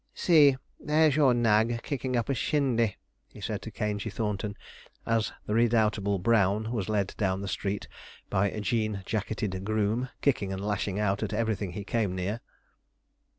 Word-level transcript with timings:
See! 0.15 0.57
there's 0.79 1.15
your 1.15 1.35
nag 1.35 1.81
kicking 1.83 2.15
up 2.17 2.27
a 2.27 2.33
shindy,' 2.33 2.95
he 3.27 3.39
said 3.39 3.61
to 3.61 3.69
Caingey 3.69 4.09
Thornton, 4.09 4.57
as 5.05 5.31
the 5.45 5.53
redoubtable 5.53 6.17
brown 6.17 6.71
was 6.71 6.89
led 6.89 7.13
down 7.19 7.41
the 7.41 7.47
street 7.47 7.87
by 8.27 8.49
a 8.49 8.61
jean 8.61 9.03
jacketed 9.05 9.63
groom, 9.63 10.09
kicking 10.21 10.51
and 10.51 10.65
lashing 10.65 10.97
out 10.99 11.21
at 11.21 11.33
everything 11.33 11.73
he 11.73 11.83
came 11.83 12.15
near. 12.15 12.41